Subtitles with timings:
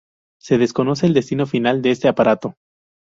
[0.39, 2.55] Se desconoce el destino final de este aparato.